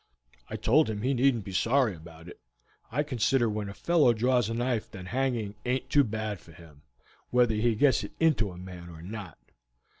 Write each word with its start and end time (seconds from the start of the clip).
I 0.49 0.55
told 0.55 0.89
him 0.89 1.03
he 1.03 1.13
needn't 1.13 1.43
be 1.45 1.51
sorry 1.51 1.93
about 1.95 2.27
it. 2.27 2.39
I 2.91 3.03
consider 3.03 3.47
when 3.47 3.69
a 3.69 3.75
fellow 3.75 4.13
draws 4.13 4.49
a 4.49 4.55
knife 4.55 4.89
that 4.89 5.05
hanging 5.09 5.53
aint 5.63 5.91
too 5.91 6.03
bad 6.03 6.39
for 6.39 6.53
him, 6.53 6.81
whether 7.29 7.53
he 7.53 7.75
gets 7.75 8.03
it 8.03 8.13
into 8.19 8.49
a 8.51 8.57
man 8.57 8.89
or 8.89 9.03
not." 9.03 9.37